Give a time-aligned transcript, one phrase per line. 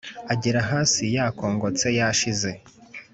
[0.33, 2.49] Agera hasi yakongotse yashize